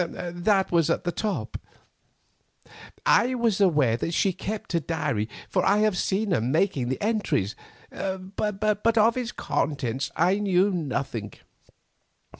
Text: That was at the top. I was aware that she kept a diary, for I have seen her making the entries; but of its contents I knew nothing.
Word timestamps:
That 0.33 0.71
was 0.71 0.89
at 0.89 1.03
the 1.03 1.11
top. 1.11 1.59
I 3.05 3.35
was 3.35 3.61
aware 3.61 3.97
that 3.97 4.15
she 4.15 4.33
kept 4.33 4.73
a 4.73 4.79
diary, 4.79 5.29
for 5.47 5.63
I 5.63 5.77
have 5.85 5.95
seen 5.95 6.31
her 6.31 6.41
making 6.41 6.89
the 6.89 6.99
entries; 6.99 7.55
but 7.91 8.97
of 8.97 9.15
its 9.15 9.31
contents 9.31 10.09
I 10.15 10.39
knew 10.39 10.71
nothing. 10.71 11.33